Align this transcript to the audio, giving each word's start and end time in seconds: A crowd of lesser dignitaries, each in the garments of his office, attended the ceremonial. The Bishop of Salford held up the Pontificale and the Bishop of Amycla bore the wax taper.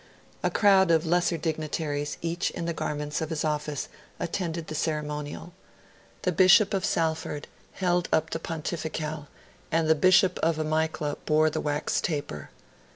A 0.41 0.49
crowd 0.49 0.89
of 0.89 1.05
lesser 1.05 1.37
dignitaries, 1.37 2.17
each 2.23 2.49
in 2.49 2.65
the 2.65 2.73
garments 2.73 3.21
of 3.21 3.29
his 3.29 3.45
office, 3.45 3.87
attended 4.19 4.65
the 4.65 4.73
ceremonial. 4.73 5.53
The 6.23 6.31
Bishop 6.31 6.73
of 6.73 6.83
Salford 6.83 7.47
held 7.73 8.09
up 8.11 8.31
the 8.31 8.39
Pontificale 8.39 9.27
and 9.71 9.87
the 9.87 9.93
Bishop 9.93 10.39
of 10.39 10.57
Amycla 10.57 11.17
bore 11.27 11.51
the 11.51 11.61
wax 11.61 12.01
taper. 12.01 12.49